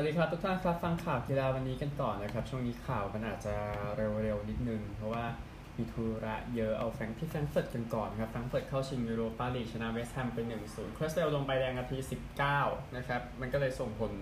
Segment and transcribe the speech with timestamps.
[0.00, 3.54] วัสดีครับทุกท่านครับฟังข่าวกีฬาวันนี้กันก่อนะครับ ช่วงนี้ข่าวมันอาจจะ
[3.96, 5.24] เร็วๆนิดนึง เพราะว่า
[5.76, 10.38] มีธุระเยอะเอาแฟรงที่แฟรงเฟิร์ตกันก่อนครับแฟรงเฟิร์ตเข้าชิงยูโรปาลีกชนะเวสต์แฮมไป
[10.68, 11.98] 1-0ครสเซลลงไปแดงนาที
[12.48, 14.12] 19 นะครับ มันก็เลยส่งผล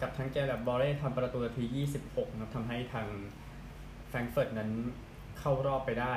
[0.00, 1.64] กับทั้งเกแบบบอลเล่ทำประตูนาที
[2.06, 3.06] 26นะทำให้ทาง
[4.08, 4.70] แฟรงเฟิร์ตนั้น
[5.38, 6.14] เข้ารอบไปได้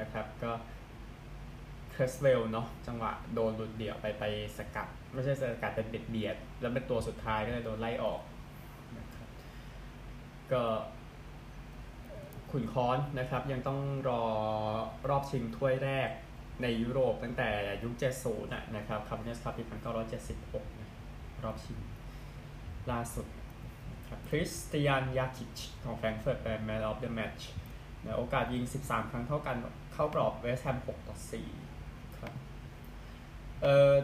[0.00, 0.52] นะครับก็
[1.98, 4.24] ครสเวลเนาะจังหวะโดนหลุดเดี่ยวไปไป
[4.58, 8.20] สกัด ไม่ใช่สกัดเป็นเบียดเบียด แล้วเป็นตัวสุดท้ายก็เลยโดนไล่ออก
[8.98, 9.28] นะครับ
[10.52, 10.62] ก็
[12.50, 14.24] ขุนค้อนนะครับ ยังต้องรอ
[15.08, 16.10] รอบชิงถ้วยแรก
[16.62, 17.48] ในยุโรปตั้งแต่
[17.82, 19.62] ยุค70นะนะครับ Cup Winners' Cup ปี
[20.20, 20.90] 1976นะ
[21.44, 21.78] รอบชิง
[22.90, 23.26] ล่าสุด
[24.08, 27.50] ครับคริสเตียนยาคิชของแฟรงก์เฟิร์ตเป็น man of the match
[28.16, 29.56] โอกาสยิง 13 ครั้งเท่ากัน
[29.94, 31.67] เข้ากรอบเวสต์แฮม6ต่อ4
[33.62, 33.94] เอ่อ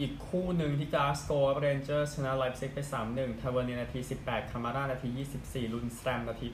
[0.00, 5.08] อีกคู่หนึ่งที่กลาสโกว์เรนเจอร์ชนะไลป์ซิกไป 3-1ทาเวอร์เนียร์นาที 18 คามาร่านาที
[5.42, 6.46] 24 ลุนด์สแตรมนาที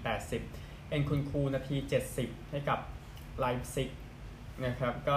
[0.43, 1.77] 80 เอ็นคุนคูนาที
[2.15, 2.79] 70 ให้กับ
[3.41, 3.91] ไลป์ซิก
[4.65, 5.17] นะครับก็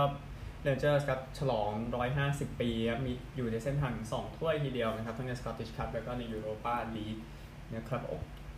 [0.63, 1.71] เรนเจอร์ครับฉลอง
[2.15, 7.17] 150 ปีครับมีอยู่ในเส้นทาง 2 ถ้วยทีเดียวนะครับ ทั้งในสกอตติชคัพแล้วก็ในยูโรปาลีก
[7.75, 8.01] นะครับ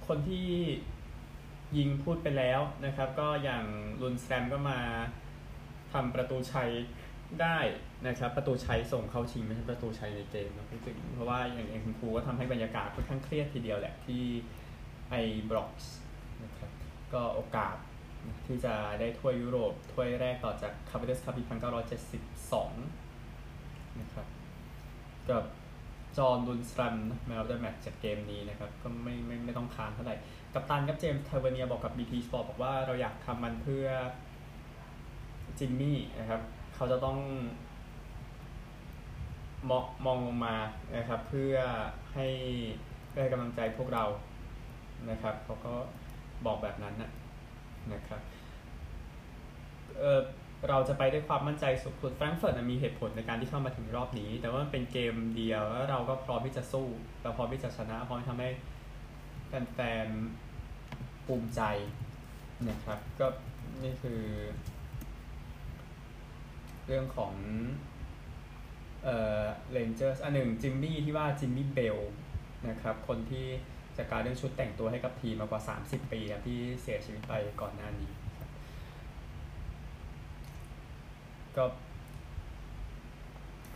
[0.07, 0.49] คนที่
[1.77, 3.65] ยิงพูดไปแล้วนะครับ ก็อย่าง
[4.01, 4.79] ลุนด์สแตรมก็มา
[5.93, 6.71] ทำประตูชัย
[7.41, 7.59] ได้
[8.07, 14.23] นะครับประตูชัยส่งเข้าชิงไม่ใช่ประตูชัยในเกมนะพูดถึงเพราะว่าอย่างเอ็นคุนคูก็ทำให้บรรยากาศค่อนข้างเครียดทีเดียวแหละที่
[15.09, 15.93] ไอบร็อกซ์
[16.43, 16.71] นะครับ
[17.13, 17.75] ก็โอกาส
[18.45, 22.71] ที่จะได้ถ้วยยุโรปถ้วยแรกต่อจากคัพวินเนอร์สคัพปีพันเก้าร้อยเจ็ดสิบสอง
[24.01, 24.27] นะครับ
[25.29, 25.43] กับ
[26.17, 26.95] จอห์นลุนด์สแตรม
[27.27, 30.15] man of the match จากเกมนี้นะครับ ก็ไม่ไม่ไม่ต้องค้านเท่าไหร่
[30.53, 33.85] กัปตันกับเจมส์ทาเวอร์เนียร์บอกกับ BT Sport บอกว่าเราอยากทำมันเพื่อ
[35.59, 36.41] จิมมี่นะครับ
[36.79, 37.19] เขาจะต้อง
[39.69, 40.55] มองมองลงมา
[40.95, 41.55] นะครับ เพื่อ
[42.13, 42.27] ให้
[43.15, 44.05] ให้กำลังใจพวกเรา
[45.09, 45.73] นะครับเขาก็
[46.45, 47.11] บอกแบบนั้นนะ
[47.93, 48.21] นะครับ
[49.99, 50.19] เออ
[50.69, 56.87] เราจะไปด้วยความมั่นใจสุดๆแฟรงก์เฟิร์ตมีเหตุผลในการที่เข้ามาถึงรอบนี้ แต่ว่ามันเป็นเกมเดียวแล้วเราก็พร้อมที่จะสู้
[57.23, 58.49] เราพร้อมที่จะชนะพร้อมทำให้
[59.47, 61.61] แฟนๆภูมิใจ
[62.69, 63.27] นะครับ ก็
[63.83, 64.21] นี่คือ
[66.89, 67.33] เรื่องของ
[69.03, 71.97] เอ่อเรนเจอร์สอันหนึ่งจิมมี่ที่ว่าจิมมี่เบล
[72.69, 73.45] นะครับคนที่
[73.97, 78.11] จัดการเรื่องชุดแต่งตัวให้กับทีมมากว่า 30 ปีครับที่เสียชีวิตไปก่อนหน้านี้
[81.57, 81.65] ก็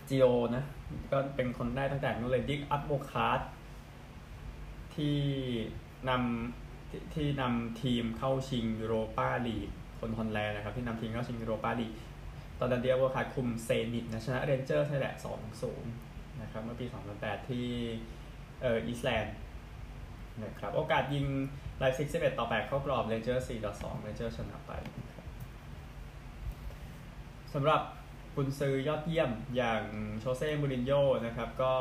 [0.09, 0.25] จีโอ
[0.55, 0.63] นะ
[1.11, 3.41] ก็เป็นคนได้ตั้งแต่นู้นเลยดิกอัพโบคาร์ด
[4.95, 5.19] ที่
[6.09, 9.69] นำที่นำทีมเข้าชิงยูโรปาลีก
[9.99, 11.91] คนฮอลแลนด์นะครับ ที่นำทีมเข้าชิงยูโรปาลีก
[12.59, 15.91] ตอนนั้นเดียว่าขาดคุมเซนิตนะชนะเรนเจอร์ใช่แหละสองศูนย์
[16.41, 16.85] นะครับเมื่อปี
[17.17, 17.67] 2008 ที่
[18.61, 19.35] เอ่ออีสต์แลนด์
[20.43, 21.25] นะครับโอกาสยิง
[21.79, 24.71] ไลป์ซิก11ต่อ 8 เข้ากรอบเรนเจอร์4ต่อ2เรนเจอร์ชนะไป
[27.53, 27.81] สำหรับ
[28.35, 29.83] กุนซือยอดเยี่ยมอย่าง
[30.19, 31.71] โชเซ่มูรินโญ่นะครับก็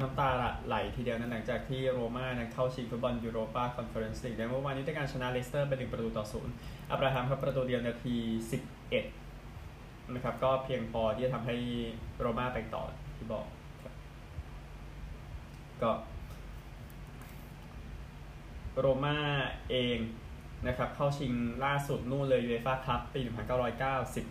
[0.00, 0.30] น้ำตา
[0.66, 6.54] ไหลทีเดียวนะหลังจากที่โรม่านั้นเข้าชิงฟุตบอลยูโรปาคอนเฟอเรนซ์ลีกในเมื่อวานนี้ด้วยการชนะเลสเตอร์ไปหนึ่งประตูต่อศูนย์
[6.90, 8.16] อับราฮัมครับประตูเดียวนาที
[8.74, 9.23] 11
[10.12, 11.56] นะครับ ก็เพียงพอที่จะทำให้
[12.18, 12.82] โรม่าไปต่อ
[13.16, 13.46] ที่บอก
[15.82, 15.90] ก็
[18.78, 19.16] โรม่า
[19.70, 19.98] เอง
[20.66, 21.32] นะครับ เข้าชิง
[21.64, 23.20] ล่าสุดนู่นเลยยูเอฟ่าคัพปี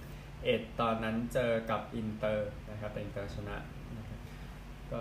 [0.06, 3.57] 1991 ตอนนั้นเจอกับอินเตอร์นะครับแต่อินเตอร์ชนะ
[3.97, 4.19] นะครับ
[4.91, 5.00] ก็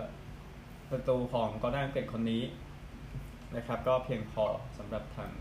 [0.89, 2.43] ประตูของกอร์ดานเกตคนนี้
[3.55, 4.45] นะครับ ก็เพียงพอ
[4.77, 5.31] สำหรับทาง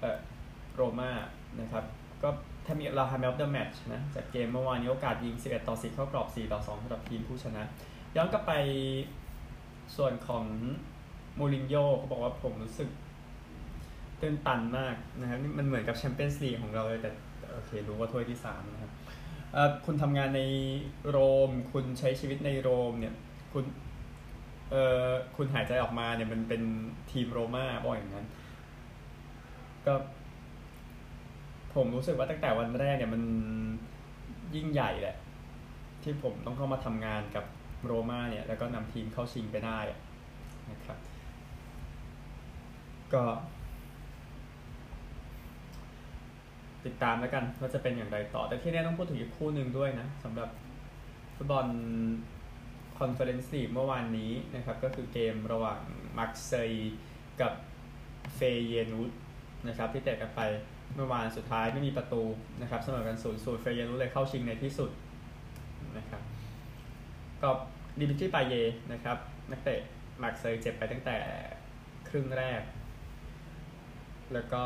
[0.00, 0.18] เออ
[0.74, 1.10] โรม่า
[1.60, 1.84] นะครับ
[2.22, 2.30] ก็
[2.68, 7.62] ถ้ามีลาฮาเมลเดอร์แมตช์นะจากเกมเมื่อวานนี้โอกาสยิง 11 ต่อ4เข้ากรอบ 4 ต่อ2สำหรับทีมผู้ชนะ
[8.16, 8.52] ย้อนกลับไป
[9.96, 10.44] ส่วนของ
[11.38, 12.88] มูรินโญ่เขาบอกว่าผมรู้สึก
[14.22, 17.10] ตื่นตันมากนะครับนี่มันเหมือนกับแชมเปี้ยนส์ลีกของเราเลย แต่
[17.52, 18.92] โอเค รู้ว่าถ้วยที่สามนะครับ
[19.84, 20.42] คุณทำงานใน
[21.08, 21.18] โร
[21.48, 23.14] ม คุณใช้ชีวิตในโรมเนี่ย
[23.52, 23.64] คุณ
[24.70, 26.62] เอ่อคุณหายใจออกมาเนี่ยมันเป็น
[27.10, 28.26] ทีมโรม่าบอกอย่างนั้น
[29.86, 29.94] ก็
[31.74, 33.22] ผมรู้สึกว่าตั้งแต่วันแรกเนี่ยมัน
[34.54, 35.16] ยิ่งใหญ่แหละ
[36.02, 37.44] ที่ผมต้องเข้ามาทำงานกับ
[37.84, 39.78] โรม่าเนี่ย แล้วก็นำทีมเข้าชิงไปได้
[40.70, 40.98] นะครับ
[43.14, 43.22] ก็
[46.84, 50.48] ติดตามแล้วกันว่าจะเป็นอย่างไรต่อ แต่ที่แนี้ต้องพูดถึงอีกคู่หนึ่งด้วยนะสำหรับ
[51.36, 51.66] ฟุตบอล
[52.98, 55.80] คอนเฟอเรนซ์ลีกเมื่อวานนี้นะครับ ก็คือเกมระหว่าง
[56.16, 56.94] มาร์เซย์
[57.40, 57.52] กับ
[58.34, 59.10] เฟเยนูร์ด
[59.68, 60.40] นะครับ ที่แตกกันไป
[60.94, 62.22] เมื่อวานสุดท้ายไม่มีประตู
[62.62, 64.90] นะครับเสมอกันศูนย์ศูนย์เฟเยนูร์ดเลยเข้าชิงในที่สุด
[65.98, 66.22] นะครับ
[67.42, 67.50] ก็
[68.00, 68.54] ดิมิทรีปาเย
[68.92, 69.18] นะครับ
[69.50, 69.80] นักเตะ
[70.22, 71.18] มาร์กเซยเจ็บไปตั้งแต่
[72.08, 72.62] ครึ่งแรก
[74.34, 74.62] แล้วก็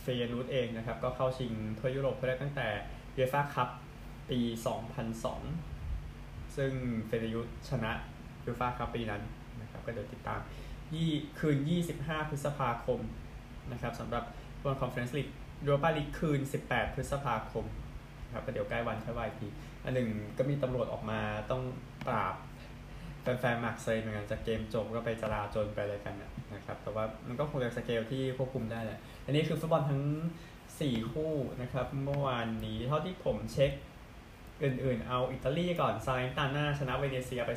[0.00, 2.68] เฟเยนูร์ดเองนะครับ ก็เข้าชิงถ้วยยุโรปเพื่อตั้งแต่
[3.14, 3.68] ยูฟ่าคัพ
[4.30, 4.40] ปี
[5.68, 6.72] 2002 ซึ่ง
[7.06, 7.92] เฟเยนูร์ดชนะ
[8.46, 9.22] ยูฟ่าคัพปีนั้น
[9.60, 10.40] นะครับก็เดี๋ยวติดตาม
[10.94, 11.58] ยี่คืน
[11.94, 13.00] 25 พฤษภาคม
[13.72, 14.24] นะครับสำหรับ
[14.62, 15.28] บอลคอนเฟอเรนซ์ลีก
[15.64, 17.66] โรปาลีกคืน 18 พฤษภาคม
[18.34, 19.48] ครับเดี๋ยวใกล้วันค่อยว่าอีกที
[19.84, 20.08] อันหนึ่ง
[20.38, 21.20] ก็มีตำรวจออกมา
[21.50, 21.62] ต้อง
[22.06, 22.34] ปราบ
[23.22, 26.14] แฟนๆมาร์กเซยเหมือนกันจากเกมจบก็ไปจลาจลไปอะไรกัน
[26.54, 30.02] นะครับแต่ว่ามันก็คงจะสเกลที่ควบคุมได้แหละอันนี้คือฟุตบอลทั้ง
[30.56, 31.32] 4 คู่
[31.62, 33.72] นะครับเมื่อวานนี้เท่าที่ผมเช็ค
[34.62, 37.52] อื่นๆ เอาอิตาลีก่อนซาแลร์นิตาน่าชนะเวเนเซียไป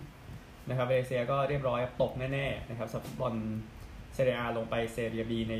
[0.00, 3.34] 2-1นะครับเวเนเซียก็เรียบร้อยตกแน่ๆนะครับสำหรับฟุตบอล
[4.14, 5.56] เซเรียอาลงไปเซเรียบีใน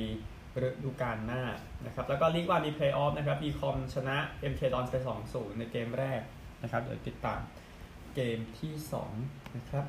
[0.65, 1.43] ฤดูกาลหน้า
[1.87, 4.17] นะครับ แล้วก็ลีกวันมีเพลย์ออฟนะครับวีคอมบ์ชนะ
[4.53, 4.95] MK ดอนไป
[5.27, 6.21] 2-0 ในเกมแรก
[6.63, 7.41] นะครับ เดี๋ยวติดตาม
[8.15, 8.73] เกมที่
[9.15, 9.85] 2 นะครับ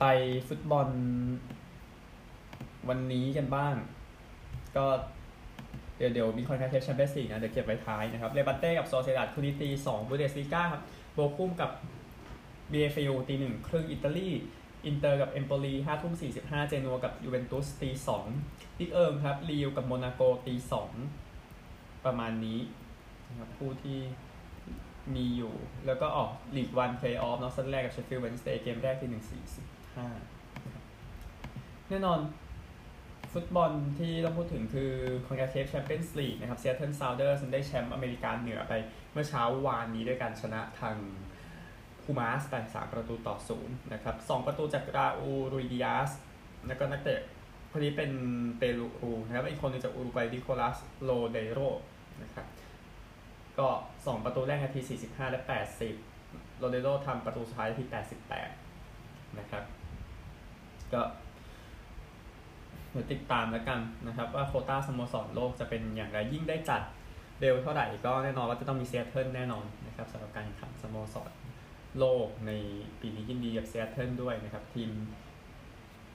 [0.00, 0.04] ไป
[0.48, 0.88] ฟุตบอล
[2.88, 3.74] วันนี้กันบ้าง
[4.76, 4.86] ก็
[5.96, 10.82] เดี๋ยวเดี๋ยวมีคอนแทคเทปแชมเปี้ยนส์ลีกนะ เดี๋ยวเก็บไว้ท้ายนะครับ เลบันเต้กับโซเซดัดคูนิตี2บูเดสลิก้าครับ
[11.14, 11.70] โบคุมกับ
[12.72, 14.30] BFU ตีหนึ่งครึ่งอิตาลี
[14.86, 18.26] อินเตอร์กับเอมโปลีห้าทุ่มสี่สิบห้าเจนัวกับยูเวนตุสตีสอง
[18.78, 20.90] ลิกเอิร์มครับลีวกับโมนาโกตีสอง
[22.04, 22.60] ประมาณนี้
[23.28, 23.98] นะครับผู้ที่
[25.14, 25.54] มีอยู่
[25.86, 29.66] แล้วก็ออกลีกวันเพลย์ออฟนะซันเดอร์แลนด์กับเชฟฟิลด์เวนส์เดย์เกมแรกตีหนึ่งสี่สิบ
[29.96, 30.08] ห้า
[31.88, 32.20] แน่นอน
[33.32, 34.92] ฟุตบอลที่ต้องพูดถึงคือ
[35.26, 38.72] คอนคาเคฟแชมเปี้ยนส์ลีกนะครับซีแอตเทิลซาวน์เดอร์สได้แชมป์อเมริกาเหนือไป
[39.12, 40.96] เมื่อเช้าวานนี้ด้วยการชนะทาง
[42.10, 46.10] พูมาสไปสามประตูต่อศูนย์นะครับสองประตูจากราอูลรุยดิอาซ
[46.66, 47.20] แล้วก็นักเตะ
[47.70, 48.10] คนนี้เป็น
[48.58, 51.60] เปรูนะครับอีกคนนึงจากอูรุกวัยนิโคลัสโลเดโร
[52.22, 52.46] นะครับ
[53.58, 53.68] ก็
[54.06, 55.40] สองประตูแรกนาที 45 และ
[55.98, 57.84] 80 โลเดโรทำประตูสุดท้ายนาที
[58.60, 59.64] 88 นะครับ
[60.92, 61.02] ก็
[62.90, 66.82] เดี๋ยวติดตามแล้วกันนะครับ ว่าโควตาสโมสรโลกจะเป็นอย่างไรยิ่งได้จัด
[67.40, 71.30] เร็วเท่าไหร่ก็แน่นอนว่าจะต้องมีซีแอตเทิลแน่นอนนะครับสำหรับการแข่งขันสโมสร
[71.98, 72.52] โลกใน
[73.00, 74.90] ปีนี้ยินดีกับซีแอตเทิลด้วยนะครับ ทีม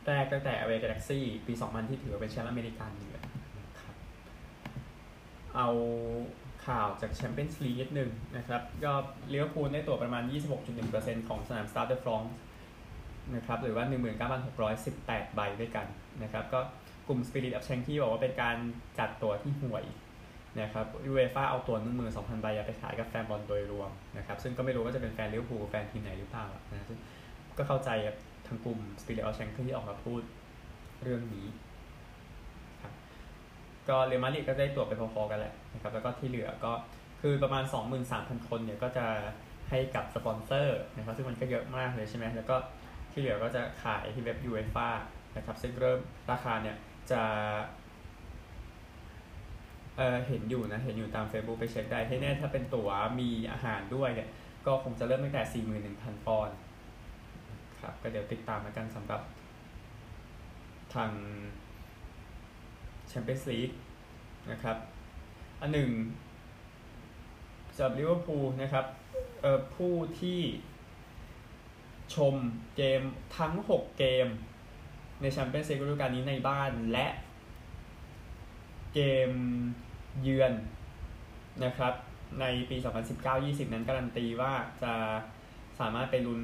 [0.06, 3.20] แรกตั้งแต่แอลเอกาแล็กซี่ปี 2000 ที่ถือว่าเป็นแชมป์อเมริกันเหนือ
[3.60, 3.96] นะครับ
[5.56, 5.70] เอา
[6.66, 8.94] ข่าวจากแชมเปี้ยนส์ลีกนิดนึงนะครับ ก็
[9.30, 10.24] ลิเวอร์พูลได้ตั๋วประมาณ
[10.76, 12.38] 26.1%ของสนามสตาร์เดอร์ฟรองส์
[13.36, 13.86] นะครับหรือว่า
[14.60, 15.88] 19,618 ใบด้วยกัน
[16.24, 16.60] นะครับ ก็
[17.08, 18.58] กลุ่ม Spirit of c h a n k y บอกว่าเป็นการ
[19.00, 19.84] จัดตั๋วที่ห่วย
[20.62, 27.00] นะครับยูเอฟ่าเอาตั๋วหนึ่งหมื่นสองพันใบไปขายกับแฟนบอลโดยรวมนะครับซึ่งก็ไม่รู้ว่าจะเป็นแฟนลิเวอร์พูลแฟนทีมไหนหรือเปล่านะซึ่ง
[27.58, 27.90] ก็เข้าใจ
[28.48, 30.22] ทางกลุ่ม Spirit of Shankly ที่ออกมาพูด
[31.04, 31.48] เรื่องนี้
[32.82, 32.94] ครับ
[33.90, 36.74] ก็เรอัลมาดริดก็ได้ตั๋วไปพอๆกันแหละนะครับแล้วก็ที่เหลือก็
[37.22, 37.64] คือประมาณ
[38.06, 39.06] 23,000 คนเนี่ยก็จะ
[39.70, 42.56] ให้กับสปอนเซอร์นะครับซึ่งมันก็เยอะมากเลยใช่ไหมแล้วก็
[43.12, 44.90] ที่เหลือก็จะขายที่เว็บยูเอฟ่า
[45.38, 46.00] นะครับซึ่งเริ่ม
[46.32, 46.76] ราคาเนี่ย
[47.12, 47.22] จะ
[49.98, 54.30] เออเห็นอยู่นะ เห็นอยู่ตาม Facebook ไปเช็คได้ให้แน่ถ้าเป็นตั๋วมีอาหารด้วยเนี่ย
[54.66, 55.66] ก็คงจะเริ่มตั้งแต่
[56.00, 56.56] 41,000 ปอนด์
[57.80, 59.22] ครับ ก็เดี๋ยวติดตามกันสำหรับ
[60.94, 61.12] ทาง
[63.08, 63.72] แชมเปี้ยนส์ลีก
[64.52, 64.78] นะครับ
[65.62, 65.90] อันหนึ่ง
[67.76, 68.86] สำหรับลิเวอร์พูลนะครับ
[69.42, 70.42] เอ่อผู้ที่
[72.16, 72.36] ชม
[72.76, 73.02] เกม
[73.38, 74.28] ทั้ง 6 เกม
[75.22, 77.08] ในแชมเปี้ยนส์ลีกฤดูกาลนี้ในบ้านและ
[78.94, 79.32] เกม
[80.22, 80.54] เยือน
[81.64, 81.94] นะครับ
[82.40, 82.78] ในปี
[83.26, 84.94] 2019-20 นั้นการันตีว่าจะ
[85.80, 86.42] สามารถไปลุ้น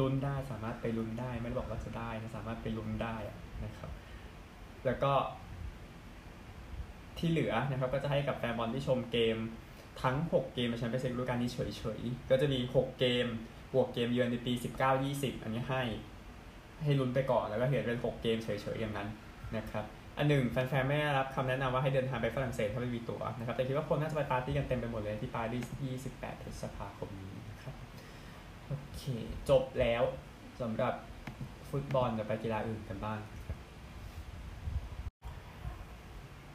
[0.00, 3.16] ลุ้นได้สามารถไปลุ้นได้ ไม่ได้บอกว่าจะได้นะสามารถไปลุ้นได้
[3.64, 3.90] นะครับ
[4.86, 5.12] แล้วก็
[7.18, 9.36] ที่เหลือนะครับ ก็จะให้กับแฟนบอลที่ชมเกม
[10.02, 13.26] ทั้ง 6 เกมในแชมเปี้ยนส์ลีกฤดูกาลนี้เฉยๆ ก็จะมี 6 เกม
[13.74, 14.52] บวกเกมเยือนในปี
[14.98, 15.82] 19-20 อันนี้ให้
[16.82, 19.08] ให้ลุ้นไปก่อนแล้วก็เห็นเป็น 6 เกมเฉยๆอย่างนั้น
[19.56, 19.84] นะครับ
[20.18, 25.70] อันหนึ่งแฟนๆไม่ได้รับคำแนะนำว่าให้เดินทางไปฝรั่งเศสถ้าไม่มีตั๋วนะครับแต่คิดว่าคนน่าจะไปปาร์ตี้กันเต็มไปหมดเลยที่ปารีส
[26.06, 27.74] 28พฤษภาคมนี้นะครับ
[28.66, 29.02] โอเค
[29.50, 30.02] จบแล้ว
[30.60, 30.94] สำหรับ
[31.70, 33.20] ฟุตบอลจะไปกีฬาอื่นกันบ้าง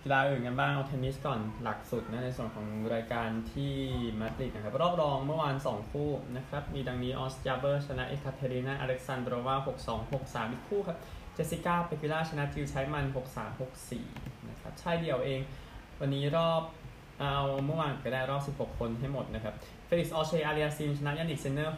[0.03, 3.73] กีฬาอื่นกันบ้างเอาเทนนิสก่อนล่าสุดนะในส่วนของรายการที่
[4.19, 10.97] มาดริดนะครับรอบรองเมื่อวาน 2 คู่นะครับ มีดังนี้ออนส์ จาเบอร์ชนะเอคาเทรินาอเล็กซานโดรวา 6-2 6-3 อีกคู่ครับ
[11.39, 13.05] จสสิก้าเปกิล่าชนะจิวใช้มัน
[13.77, 15.41] 6364 นะครับ ใช่เดียวเอง
[15.99, 16.61] วันนี้รอบ
[17.19, 19.53] เอาเมื่อวานก็ได้รอบ 16 คนให้หมดนะครับ
[19.85, 21.75] เฟลิกซ์ออเชอาเรียซินชนะยานิกเซนเนอร์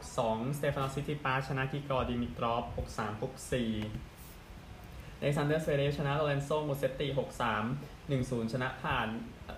[0.00, 2.64] 6162 สเตฟานอสซิติปาชนะกิกอร์ดิมิตรอฟ
[3.92, 7.64] 6364เล็กซานเดอร์เวเดชนะโรเลนโซมูเซตติหกสาม
[8.08, 9.08] หนึ่งศูนย์ชนะผ่าน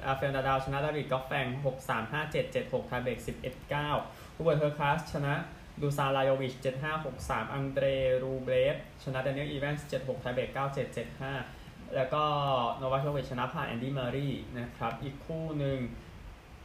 [0.06, 3.88] อาเฟลนาดาว ชนะดาวิดกอฟแฟงหกสามห้าเจ็ดเจ็ดหกไทเบกสิบเอ็ดเก้า
[4.36, 5.34] ฮูเบิร์เทอร์คลาสชนะ
[5.82, 7.86] ดูซาลายวิชเจ็ดห้าหกสามอังเดร
[8.22, 11.32] รูเบรฟชนะเดนิเอลอีแวนส์เจ็ดหกไทเบกเก้าเจ็ดเจ็ดห้า
[11.96, 12.22] แล้วก็
[12.78, 15.78] โนวาโชวิชชนะผ่านแอนดี้เมอรี่นะครับ อีกคู่หนึ่ง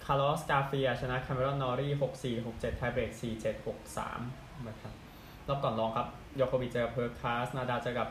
[0.06, 4.20] คาร์ลอสกาเฟียชนะคาเมรอนนอรี่หกสี่หกเจ็ดไทเบรกสี่เจ็ดหกสาม
[4.68, 4.94] นะครับ
[5.48, 8.10] รอบก่อนรองครับโยโควิเจอเพอร์คาสนาดาเจอกับ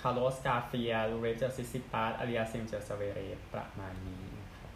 [0.00, 3.20] คาร์ลอสกาเฟียลูเรเจอร์ซิซิปาสอาริอาซิมเจอเซเวเร
[3.52, 4.70] ประมาณนี้นะครับ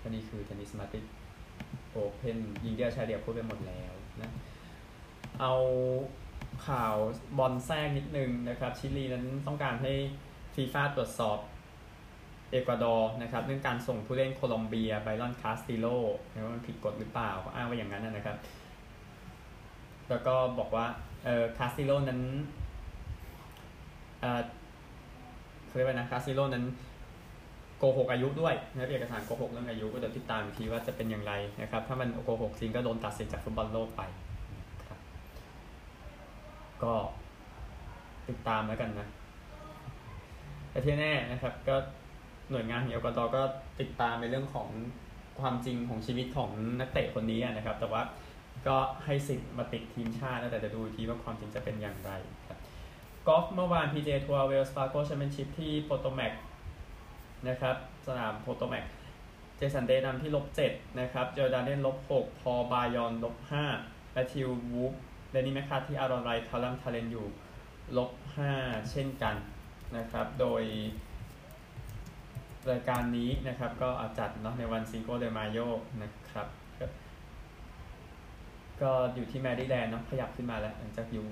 [0.00, 1.04] ก็นี่คือเทนนิสมาติก
[1.90, 4.30] โอเพนยิงเดียวชายเดียวพูดไปหมดแล้วนะ
[5.40, 5.52] เอา
[6.66, 6.94] ข่าว
[7.38, 9.92] บอลแทรกนิดนึงนะครับชิลีนั้นต้องการให้
[10.54, 11.38] ฟีฟ่าตรวจสอบ
[12.50, 15.86] เอกวาดอร์นะครับเรื่องการส่งผู้เล่นโคลอมเบียไบรอนคาสติโล
[16.44, 18.36] ว่ามันผิดกฎหรือเปล่าก็อ้างว่าอย่างนั้นนะครับ
[20.08, 20.86] แล้วก็บอกว่า
[21.24, 22.20] เออคาสติโลนั้น
[24.20, 24.42] เออ
[25.66, 26.64] เขาเรียกว่านะคาสติโลนั้น
[27.78, 34.02] โกหกอายุด้วยนะเอกสารโกหกเรื่องอายุก็เดี๋ยวติดตามอีกทีว่าจะเป็นอย่างไรนะครับ ถ้ามันโกหกจริงก็โดนตัดสิทธิ์จากฟุตบอลโลกไป
[36.84, 36.94] ก็
[38.28, 39.08] ติดตามแล้วกันนะ
[40.70, 41.76] แต่ที่แน่นะครับ ก็
[42.50, 43.42] หน่วยงานของเอลกอดอก็
[43.80, 44.68] ติดตามในเรื่องของ
[45.40, 48.02] ความจริงของชีวิตของนักเตะคนนี้นะครับ แต่ว่า
[48.66, 52.12] ก็ให้สิทธิ์มาติดทีมชาติแต่จะดูทีว่าความจริงจะเป็นอย่างไร
[52.48, 52.58] ครับ
[53.26, 56.32] กอล์ฟเมื่อวาน PJ ทัวร์เวลส์ฟาโกแชมเปี้ยนชิพที่โปโตแมก
[57.48, 58.84] นะครับสนามโปโตแมก
[59.56, 63.64] เจสันเดย์นำที่ลบเจ็ดนะครับโจเอล ดาห์เมนลบหกพอล บาร์จอนลบห้า
[64.12, 64.92] แมทธิววูล์ฟ
[65.32, 67.26] เดนนี่แมคคาร์ธี อารอนไรคาลัมทาเรนอยู่
[67.96, 68.52] ลบห้า
[68.90, 69.36] เช่นกัน
[69.96, 70.62] นะครับ โดย
[72.70, 75.58] รายการนี้นะครับก็อาจัดเนาะในวัน Cinco de Mayo
[76.02, 76.48] นะครับ
[78.82, 81.26] ก็อยู่ที่แมรี่แลนด์เนาะขยับขึ้นมาแล้วหลังจากอยู่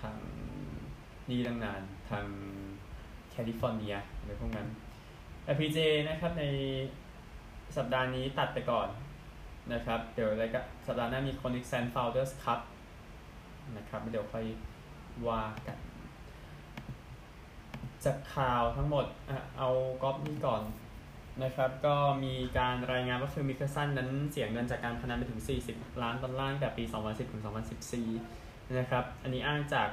[0.00, 0.16] ทาง
[1.28, 1.80] นี่ตั้งนาน
[2.10, 2.24] ทาง
[3.30, 4.68] แคลิฟอร์เนียอะไรพวกนั้น
[5.44, 6.44] แต่พีเจนะครับใน
[7.76, 8.88] สัปดาห์นี้ตัดไปก่อน
[9.72, 11.72] นะครับ เดี๋ยวอะไรก็สัปดาห์หน้ามีคอนิกแซ
[13.76, 14.46] นะครับเดี๋ยวค่อย
[15.28, 15.78] ว่ากัน
[18.04, 19.06] จากข่าวทั้งหมด
[19.58, 19.68] เอา
[20.02, 20.62] ก๊อปนี่ก่อน
[21.42, 27.42] นะครับก็มีการรายงานว่าฟิลมิคเคลสันนั้นเสียเงินจากการพนันไปถึง 40 ล้านดอลลาร์แต่ปี 2010 ถึง
[28.06, 29.88] 2014 นะครับ อันนี้อ้างจาก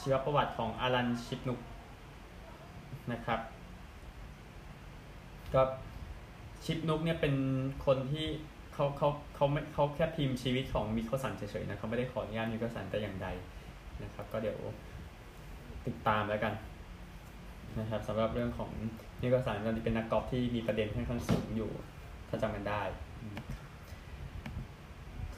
[0.00, 1.60] ชีวประวัติของอลันชิปนุก
[3.12, 3.40] นะครับ
[5.54, 5.62] ก็
[6.64, 7.34] ชิปนุกเนี่ยเป็น
[7.86, 8.26] คนที่
[8.78, 13.28] เขาเขาเขาไม่เขาแค่พิมพ์ชีวิตของมิคเคลสันเฉยๆนะเขาไม่ได้ขออนุญาตมิคเคลสันแต่อย่างใด
[14.02, 14.58] นะครับ ก็เดี๋ยว
[15.86, 16.54] ติดตามแล้วกัน
[17.78, 18.70] นะครับสำหรับเรื่องของ
[19.20, 21.70] มิโคสันตอนนี้เป็นนักกอล์ฟที่มีประเด็นค่อนข้างสูงอยู่
[22.28, 22.82] ถ้าจำกันได้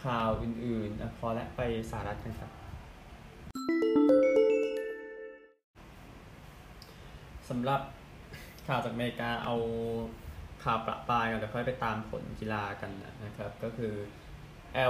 [0.03, 2.51] ข่าวอื่นๆพอและไปสารัฐกันครับ
[7.49, 7.81] สำหรับ
[8.67, 9.55] ข่าวจากอเมริกาเอา
[10.69, 12.91] ข่าวประปายกันเดี๋ยวค่อยไปตามผลกีฬากัน
[13.25, 13.95] นะครับ ก็คือ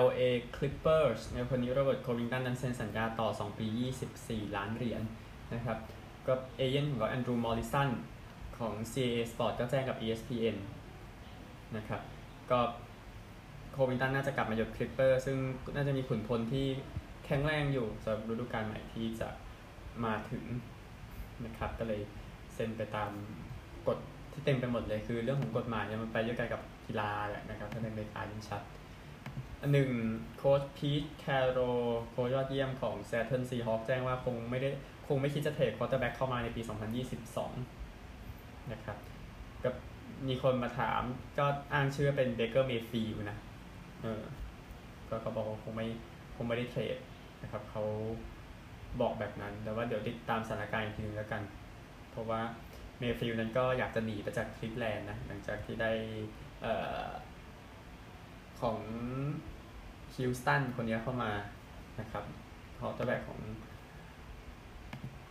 [0.03, 0.23] LA
[0.57, 3.67] Clippers ในคนนี้โรเบิร์ตโควิงตันนั้นเซ็นสัญญาต่อ 2 ปี
[4.15, 5.79] 24 ล้านเหรียญนนะครับ
[6.27, 7.89] ก็เอเย่นของแอนดรูมอริสัน
[8.59, 10.57] ของ CAA Sport ก็แจ้งกับ ESPN
[11.77, 12.03] นะครับ
[12.51, 12.61] ก็
[13.73, 15.37] โควินตันน่าจะกลับมาหยุดคลิปเปอร์ซึ่ง
[15.75, 16.67] น่าจะมีขุนพลที่
[17.25, 19.29] แข็งแรงอยู่สำหรับฤดูกาลใหม่ที่จะ
[20.05, 20.45] มาถึง
[21.45, 22.01] นะครับ ก็เลย
[22.55, 23.11] เซ็นไปตาม
[23.89, 23.99] กฎ
[24.39, 28.63] ที่เต็มไปหมดเลยคือเรื่องของกฎหมายเนี่ยมันไปด้วยกันกับกีฬาแหละนะครับถ้าในอเมริกายิ่งชัด
[29.61, 29.91] อันหนึ่ง
[30.37, 31.59] โค้ชพีทแคโร
[32.11, 34.69] โค้ชยอดเยี่ยมของซีแอตเทิลซีฮอว์คส์แจ้งว่าคงไม่ได้
[35.07, 36.63] คงไม่คิดจะเทรดควอเตอร์แบ็กเข้ามาในปี
[37.87, 38.99] 2022 นะครับ
[39.65, 39.71] ก็
[40.29, 41.03] มีคนมาถาม
[41.39, 43.39] ก็อ้างชื่อเป็นเบเกอร์เมย์ฟิลด์นะ
[44.03, 44.23] เออ
[45.09, 45.87] ก็เขาบอกว่าคงไม่
[46.37, 46.97] คงไม่ได้เทรด
[47.43, 47.83] นะครับเขา
[49.01, 51.43] บอกแบบนั้น แต่ว่าเดี๋ยวติดตามสถานการณ์อีกทีนึงแล้วกัน
[52.11, 52.41] เพราะว่า
[52.99, 55.91] เมย์ฟิลด์นั้นก็อยากจะหนีไปจากคลีฟแลนด์นะหลังจากที่ได้
[58.61, 58.79] ของ
[60.15, 61.33] ฮิลสตันคนนี้เข้ามา
[62.01, 62.25] นะครับ
[62.79, 63.41] ขอตัวแบบของ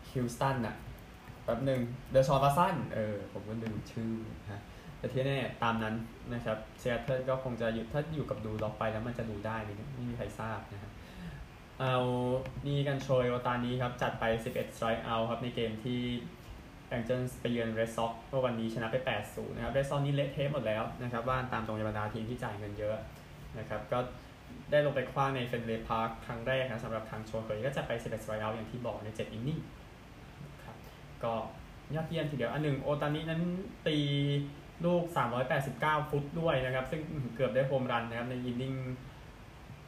[0.10, 0.76] ฮิลสตันอะ
[1.44, 1.82] แป๊บหนึ่ง
[2.12, 4.12] เดอะชอร์บาสันเออผมก็ลืมชื่อ
[4.52, 4.62] ฮะ
[4.98, 5.96] แต่ที่แน่ตามนั้น
[6.34, 10.92] นะครับเซียเทิลก็คงจะอยู่ถ้าอยู่กับดูล็อกไปแล้วมันจะดูได้ไม่ไม่มีใครทราบนะครับ
[11.80, 11.98] เอา
[12.68, 14.24] นี่กันโชยโอตานี้ครับ จัดไป
[14.56, 16.00] 11 strike out ครับ ในเกมที่
[16.90, 22.96] แองเจิลไปเยือนเรดซ็อกเมื่อวันนี้ชนะไป 8-0 นะครับเรดซ็อกนี่เละเทะหมดแล้วนะครับบ้านตามตรงยบรรดาทีมที่จ่ายเงินเยอะ
[23.60, 24.00] นะครับก็
[24.72, 29.60] ได้ลงไปขว้างในเฟนเวย์พาร์คครั้งแรกนะสำหรับทางโชว์เคยก็จะไป11 strike out อย่างที่บอกใน 7 อินนิ่ง
[30.64, 30.78] ครับ
[31.24, 31.34] ก็
[31.96, 33.42] ยอดเยี่ยมทีเดียวอันหนึ่งโอตานินั้น
[33.88, 33.98] ตี
[34.86, 35.04] ลูก
[35.58, 37.02] 389 ฟุตด้วยนะครับ ซึ่ง
[37.36, 38.74] เกือบได้โฮมรันนะครับในอินนิ่ง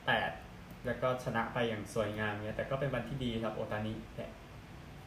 [0.06, 3.94] 8 แล้วก็ชนะไปอย่างสวยงามเนี่ยแต่ก็เป็นวันที่ดีครับโอตานิ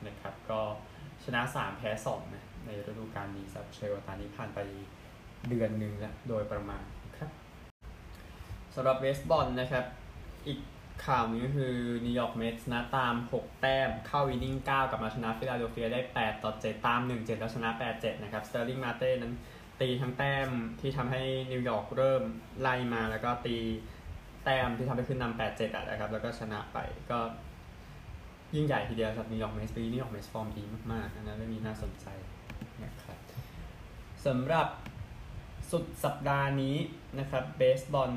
[0.06, 0.61] นะครับก็
[1.24, 4.58] ชนะ 3 แพ้2นะในฤดูกาลนี้สำหรับ MLB ตอนนี้ผ่านไป
[5.48, 6.82] เดือนหนึ่งแล้วโดยประมาณ
[7.18, 7.30] ครับ
[8.74, 9.84] สำหรับเบสบอลนะครับ
[10.46, 10.58] อีก
[11.06, 11.74] ข่าวนึงก็คือ
[12.04, 19.34] นิวยอร์กเมทส์นะตาม 6 แต้มเข้าอินนิ่ง 9 กลับมาชนะฟิลาเดลเฟียได้ 8 ต่อ 7 ตาม 1 7 แล้วชนะ 8 7 นะครับสตาร์ลิงมาร์เต้นั้น
[19.80, 20.48] ตีทั้งแต้ม
[20.80, 22.22] ที่ทำให้นิวยอร์กเริ่ม
[22.60, 23.56] ไล่มาแล้วก็ตี
[24.44, 26.78] แต้มที่ทำให้ขึ้นนำ8 7อะนะครับ แล้วก็ชนะไป
[27.10, 27.18] ก็
[28.54, 32.06] ยิ่งใหญ่ทีเดียวสำหรับนิวยอร์กเมตส์ปีนี้นิวยอร์กเมตส์ฟอร์มดีมากๆอันนั้นเรื่องนี้น่าสนใจ
[32.85, 33.18] นะครับ
[34.26, 34.68] สำหรับ
[35.71, 36.76] สุดสัปดาห์นี้
[37.18, 38.12] นะครับเบสบอล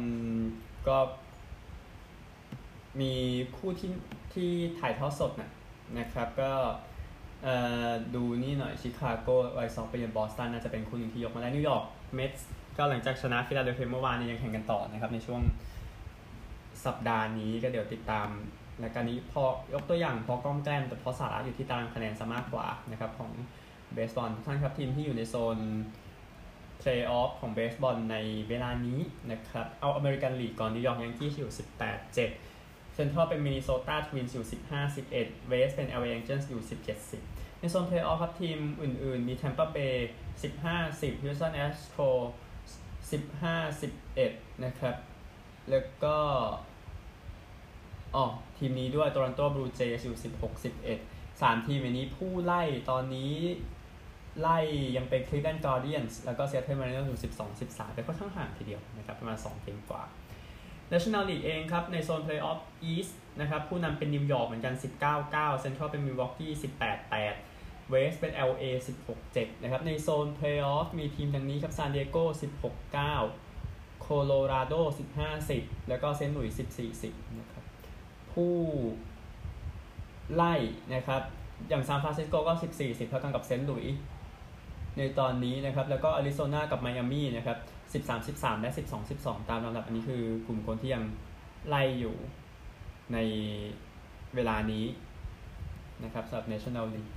[0.88, 0.98] ก็
[3.01, 3.13] มี
[3.58, 3.92] คู่ที่
[4.34, 5.51] ที่ถ่ายทอดสดนะ
[6.00, 6.51] นะครับก็
[8.15, 11.84] ดูนี่หน่อยชิคาโกไวท์ซ็อกไปยังบอสตันน่าจะเป็นคู่หนึ่งที่ยกมาได้นิวยอร์ก
[12.15, 15.42] เมตส์ก็หลังจากชนะฟิลาเดลเฟียเมื่อวานนี้ยังแข่งกันต่อนะครับในช่วง
[16.86, 18.27] สัปดาห์นี้ก็เดี๋ยวติดตาม
[18.84, 23.32] รายการนี้พอยกตัวอย่างพอกล้อมแกล้มแต่พอสาระอยู่ที่ตารางคะแนนซะมากกว่านะครับของ
[23.94, 25.60] เบสบอลทุกท่านครับทีมที่อยู่ในโซน
[26.79, 28.17] เพลย์ออฟของเบสบอลใน
[28.50, 29.00] เวลานี้
[29.32, 39.96] นะครับเอาอเมริกันลีกก่อนนิวยอร์กยังกี้อยู่ 18 7เซนทรัลเป็นมินนิโซตาทวินส์อยู่ 15 11 West เป็น LA Angels อยู่ 17 10 ในโซนเพลย์ออฟครับทีมอื่นๆ มี Tampa Bay
[40.51, 42.10] 15 10 Houston Astros
[43.12, 43.82] 15
[44.22, 44.96] 11 นะครับ
[45.70, 46.17] แล้วก็
[48.15, 48.25] อ๋อ
[48.57, 50.63] ทีมนี้ด้วย Toronto Blue Jays อยู่16
[50.95, 53.34] 11 3ทีมนี้ผู้ไล่ตอนนี้
[54.41, 54.60] ไล่
[54.98, 60.03] ยังเป็น Cleveland Guardians แล้วก็ Seattle Mariners อยู่12 13แต่ก็ข้างห่างทีเดียวนะครับประมาณ2เกมกว่า
[60.91, 62.60] National League เองครับ ในโซน Playoff
[62.91, 64.74] East นะครับผู้นำเป็นนิวยอร์กเหมือนกัน
[65.15, 66.53] 19-9 Central เป็น Milwaukee
[67.22, 68.63] 18-8 West เป็น LA
[69.15, 72.24] 16-7 นะครับ ในโซน Playoff มีทีมดังนี้ครับ San Diego
[73.15, 74.81] 16-9 Colorado
[75.38, 76.57] 15-10 แล้วก็เซนต์หลุยส์
[77.01, 77.54] 14-10นะครับ
[78.36, 78.54] ผู้
[80.36, 80.54] ไล่
[80.94, 81.22] นะครับ
[81.70, 83.98] อย่างซานฟรานซิสโกก็ 14-10 เท่ากันกับเซนต์หลุยส์
[84.98, 87.58] ในตอนนี้นะครับ แล้วก็อาริโซนากับไมอามี่นะครับ
[88.08, 91.04] 13 13 และ 12 12 ตามลำดับอันนี้คือกลุ่มคนที่ยัง
[91.68, 92.16] ไล่อยู่
[93.14, 93.18] ใน
[94.36, 94.86] เวลานี้
[96.03, 97.12] นะครับสำหรับ National League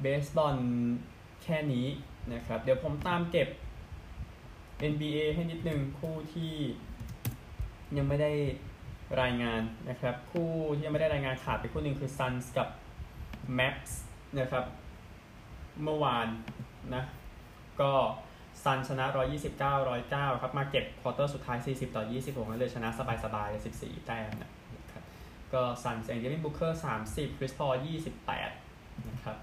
[0.00, 0.56] เบสบอล
[1.42, 1.86] แค่นี้
[2.32, 3.48] นะครับ เดี๋ยวผมตามเก็บ
[4.90, 6.52] NBA ให้นิดนึงคู่ที่
[7.96, 8.32] ยังไม่ได้
[9.22, 12.68] รายงานนะครับ คู่ที่ยังไม่ได้รายงานขาดไปคู่หนึ่งคือ Suns กับ
[13.58, 13.76] Max
[14.38, 14.64] นะครับ
[15.84, 16.26] เมื่อวาน
[16.94, 17.04] นะ
[17.80, 17.92] ก็
[18.64, 19.16] ซันชนะ 129
[20.00, 22.88] 109 ครับมาเก็บควอเตอร์สุดท้าย 40 ต่อ 26แล้วเลยชนะ
[23.24, 24.50] สบายๆ14 แต้มนะ
[24.92, 25.04] ครับ
[25.52, 27.72] ก็ซันเองเดวินบุ๊คเกอร์ 30 คริสพอล
[28.38, 29.36] 28 นะครับ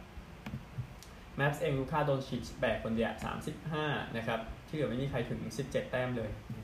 [1.35, 3.13] แมปส์เองลูก้าดอนชิชแบกคนเดียว
[3.65, 6.56] 35 นะครับ ที่เหลือไม่มีใครถึง 17 แต้มเลย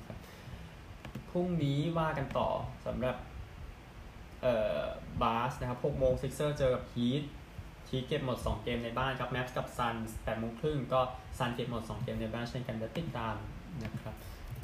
[1.33, 2.49] พรุ่งนี้ว่ากันต่อ
[2.85, 3.15] สำหรับ
[4.41, 4.81] เอ่อ
[5.21, 7.23] บาสนะครับ6โมงซิกเซอร์เจอกับฮีท
[7.87, 11.01] ทีเก็บหมด 2 เกมในบ้านครับแมปส์กับซันแปดโมงครึ่งก็
[11.37, 13.35] ซันเก็บหมด 2 เกมในบ้านเช่นกันเดี๋ยวติดตาม
[13.83, 14.15] นะครับ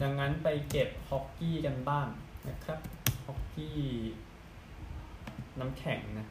[0.02, 2.08] ดังนั้นไปเก็บฮอกกี้กันบ้าง
[2.50, 2.80] นะครับ
[3.26, 3.80] ฮอกกี้
[5.60, 6.28] น้ำแข็งนะ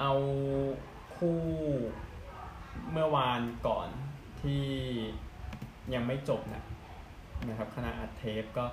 [0.00, 0.12] เอา
[1.16, 1.40] คู่
[2.92, 3.88] เมื่อวานก่อน
[4.42, 4.64] ที่
[5.94, 6.62] ยังไม่จบนะ
[7.48, 8.64] นะครับขณะอัดเทปก็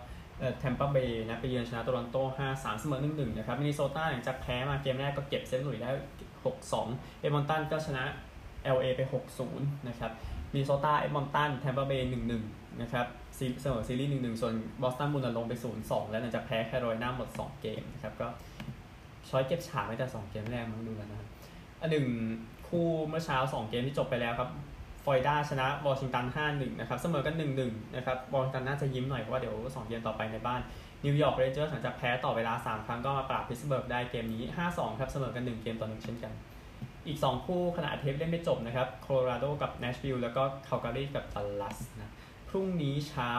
[0.60, 2.18] แทมเปอร์เบย์นะไปเยือนชนะโตรอนโต
[2.50, 5.90] 5-3 เสมอ 1-1 นะครับมินนิโซตาหลังจากแพ้มาเกมแรกก็เก็บเซนต์หลุยส์ได้
[6.56, 8.04] 6-2 เอดมอนตันก็ชนะ
[8.76, 9.02] LA ไป
[9.46, 10.12] 6-0 นะครับ
[10.52, 12.10] มินนิโซตาเอดมอนตันแทมเปอร์เบย์
[12.44, 13.06] 1-1 นะครับ
[13.62, 18.28] เสมอซีรีส์ 1-1 ส่วนบอสตันบรูอินส์ลงไป 0-2 แล้วหลังจากแพ้แคโรไลนาหมด 2 เกมนะครับก็
[19.30, 21.28] ช้อยเก็บฉากไม่แต่ 2 เกมแรกมั้งดูแล้วนะครับ
[21.82, 22.08] อันหนึ่ง
[22.68, 24.50] คู่เมื่อเช้า 2 เกมที่จบไปแล้วครับ
[25.10, 30.62] ฟอริดาชนะวอชิงตัน 5-1 นะครับ เสมอกัน 1-1 นะครับวอชิงตันน่าจะยิ้มหน่อย เพราะว่าเดี๋ยว 2 เกมต่อไปในบ้าน
[31.06, 36.34] นิวยอร์กเรนเจอร์หลังจากแพ้ต่อเวลา 3 ครั้งก็มาปราบพิตต์สเบิร์กได้เกมนี้ 5-2 ครับ เสมอกัน 1 เกมต่อ 1 เช่นกัน
[37.08, 42.12] อีก 2 คู่ขณะเทปเล่นไม่จบนะครับโคโลราโดกับเนชวิลล์แล้วก็คัลการีกับดัลลัสนะ
[42.50, 43.32] พรุ่งนี้เช้า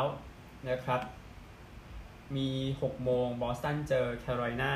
[0.69, 1.01] นะครับ
[2.37, 2.49] มี
[2.81, 4.73] 6 โมงบอสตันเจอแคโรไลนา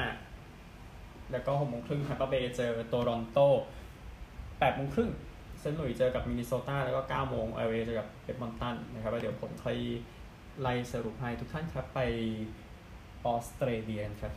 [1.32, 3.38] แล้วก็6โมงครึ่งแทมเปอร์เบย์เจอโตรอนโต
[4.28, 5.10] 8โมงครึ่ง
[5.62, 9.76] เซนต์หลุยส์เจอกับมินนิโซตาแล้วก็9โมงแอลเอเจอกับเอดมอนตันนะครับแล้วเดี๋ยวผมค่อย
[10.60, 12.00] ไล่สรุปให้ทุกท่านครับไป
[13.26, 14.32] ออสเตรเลียครับ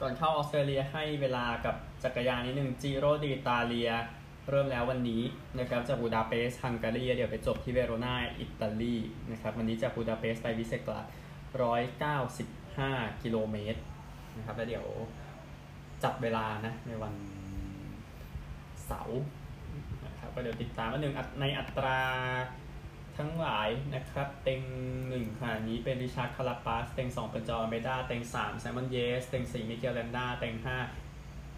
[0.00, 3.90] ก่อนเข้าออสเตรเลียให้เวลากับจักรยานนิดหนึ่งจีโรดีตาเลีย
[4.50, 5.22] เริ่มแล้ววันนี้
[5.58, 8.96] นะครับจากบูดาเปสต์ฮังการีเดี๋ยวไปจบที่เวโรนาอิตาลี
[9.30, 11.00] นะครับวันนี้จากบูดาเปสต์ไปวิเซกลา
[12.30, 13.80] 195 กิโลเมตร
[14.36, 14.86] นะครับแล้วเดี๋ยว
[16.04, 17.12] จับเวลานะในวัน
[18.86, 19.20] เสาร์
[20.06, 22.00] นะครับก็เดี๋ยวติดตามว่าหนึ่งในอัตรา
[23.18, 24.60] ทั้งหลายนะครับ เต็ง
[25.08, 30.76] หนึ่งขณะนี้เป็นริชาร์ดคาราปาส เต็งสองเป็นเจาอัลเมดาเต็งสามไซมอนเยตส์ เต็งสี่มิเกลลันดาเต็งห้า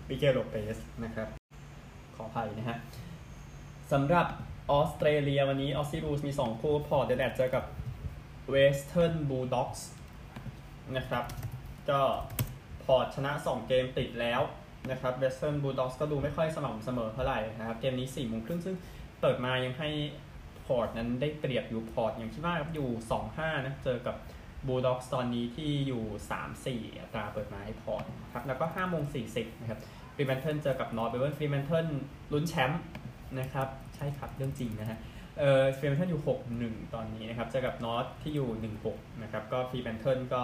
[0.07, 1.29] มิเกลโลเปซนะครับ
[2.17, 2.79] ขออภัยนะฮะ
[3.93, 4.27] สำหรับ
[4.71, 7.65] ออสเตรเลียวันนี้ Aussie Rules มี 2 คู่ พอร์ตแอดิเลดเจอกับ
[8.51, 9.89] เวสเทิร์นบูลด็อกส์
[10.97, 11.25] นะครับ
[11.91, 12.01] ก็
[12.85, 14.41] พอร์ตชนะ 2 เกมติดแล้ว
[14.91, 18.77] นะครับเวสเทิร์นบูลด็อกส์ก็ดูไม่ค่อยสม่ำเสมอเท่าไหร่นะครับ เกมนี้4ี่โมงครึ่งซึ่ง
[19.21, 19.89] เปิดมายังให้
[20.67, 22.89] พอร์ตนั้นได้เปรียบอยู่พอร์ตอย่างที่ว่าครับอยู่
[23.27, 24.17] 2-5 นะเจอกับ
[24.67, 26.03] บูลด็อกส์ตอนนี้ที่อยู่
[26.91, 29.81] 3-4 อัตราเปิดมาให้พอร์ตครับแล้วก็5โมง40นะครับ
[30.15, 31.87] ฟรีแมนเทิลเจอกับนอร์ทเมลเบิร์นฟรีแมนเทิล
[32.33, 32.83] ลุ้นแชมป์
[33.41, 34.99] นะครับใช่ครับเรื่องจริงนะฮะ
[35.39, 36.23] เออฟรีแมนเทิลอยู่
[36.61, 38.49] 6-1 ตอนนี้นะครับเจอกับนอร์ทที่อยู่
[38.87, 40.41] 1-6 นะครับก็ฟรีแมนเทิลก็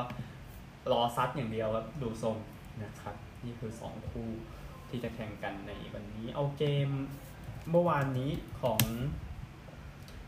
[0.93, 2.37] รอซัดอย่างเดียวครับดูทรง
[2.83, 3.15] นะครับ
[3.45, 4.29] นี่คือ 2 คู่
[4.89, 6.89] ที่จะแข่งกันในวันนี้ เอาเกม
[7.71, 8.31] เมื่อวานนี้
[8.63, 8.81] ของ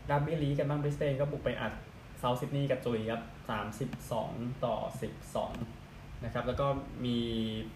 [0.09, 1.73] รักบี้ลีกกันบ้างบริสเบนก็บุกไปอัด
[2.19, 3.21] เซาท์ซิดนีย์กระจุยครับ
[3.93, 4.75] 32 ต่อ
[5.51, 6.67] 12 นะครับ แล้วก็
[7.05, 7.17] มี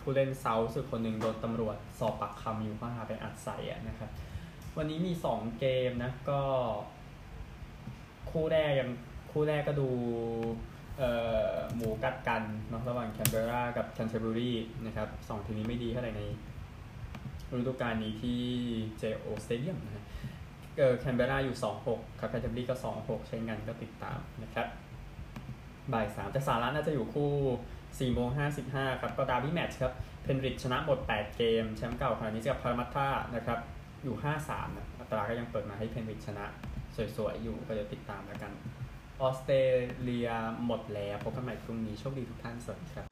[0.01, 4.09] ผู้เล่นเซาท์ซิดคนหนึ่งโดนตำรวจสอบปากคำอยู่ว่าไปอัดใส่นะครับ
[4.77, 6.41] วันนี้มี 2 เกมนะ ก็
[8.31, 8.89] คู่แรกยัง
[9.31, 9.89] คู่แรกก็ดู
[11.75, 14.53] หมูกัดกันเนาะระหว่างแคนเบรากับแคนเทอร์เบอรี
[14.85, 16.21] นะครับสองทีมนี้ไม่ดีเท่าไหร่ใน
[17.57, 18.39] ฤดูกาลนี้ที่
[19.01, 20.05] GIO Stadium นะฮะ
[20.77, 21.57] เออแคนเบราอยู่
[21.87, 24.67] 2-6 ครับแคนเทอร์เบอรีก็ 2-6ใช้งานก็ติดตามนะครับ
[25.93, 28.29] บ่ายสามแต่สาระน่าจะอยู่คู่4โมง
[28.65, 33.59] 55 ครับ ก็ดาร์บี้แมตช์ครับ เพนริธชนะหมด 8 เกม แชมป์เก่าขณะนี้จะกับพารามัตตานะครับ
[34.03, 36.45] อยู่ 5-3นะอัตราก็ยังเปิดมาให้เพนริดชนะ
[37.17, 38.51] สวยๆ อยู่ก็เดี๋ยวติดตามแล้วกัน
[39.21, 39.55] ออสเตร
[40.01, 40.29] เลีย
[40.65, 43.05] หมดแล้วพบกันใหม่พรุ่งนี้โชคดีทุกท่านสวัสดีครับ